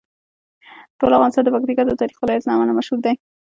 ټول 0.99 1.11
افغانستان 1.15 1.43
د 1.45 1.49
پکتیکا 1.55 1.83
د 1.85 1.91
تاریخي 2.01 2.21
ولایت 2.21 2.43
له 2.45 2.51
امله 2.55 2.73
مشهور 2.79 2.99
دی. 3.05 3.13